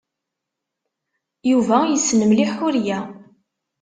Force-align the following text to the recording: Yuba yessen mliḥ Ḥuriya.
Yuba 1.51 1.77
yessen 1.85 2.21
mliḥ 2.25 2.51
Ḥuriya. 2.57 2.99